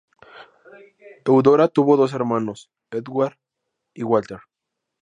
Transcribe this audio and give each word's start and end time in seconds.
Eudora 1.25 1.67
tuvo 1.67 1.95
dos 1.95 2.13
hermanos, 2.13 2.71
Edward 2.89 3.37
y 3.93 4.01
Walter. 4.01 4.39